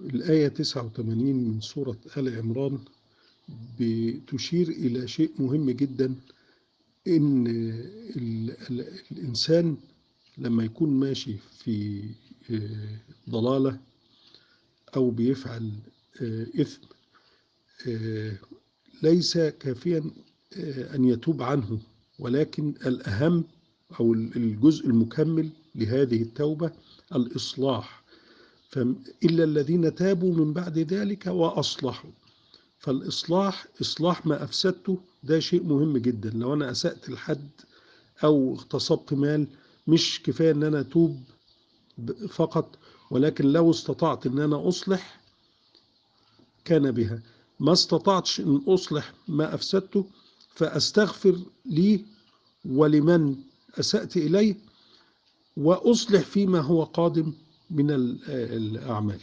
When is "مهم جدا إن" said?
5.38-7.46